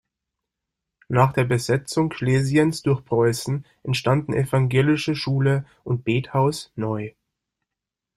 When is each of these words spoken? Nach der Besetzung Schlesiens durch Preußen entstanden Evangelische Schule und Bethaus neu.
Nach 1.09 1.31
der 1.31 1.43
Besetzung 1.43 2.11
Schlesiens 2.11 2.81
durch 2.81 3.05
Preußen 3.05 3.63
entstanden 3.83 4.33
Evangelische 4.33 5.13
Schule 5.13 5.63
und 5.83 6.03
Bethaus 6.03 6.71
neu. 6.75 7.13